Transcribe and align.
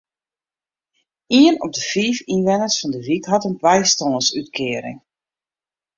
Ien 1.39 1.57
op 1.65 1.71
de 1.75 1.83
fiif 1.91 2.17
ynwenners 2.33 2.77
fan 2.79 2.91
de 2.95 3.01
wyk 3.07 3.25
hat 3.31 3.45
in 3.49 3.59
bystânsútkearing. 3.63 4.99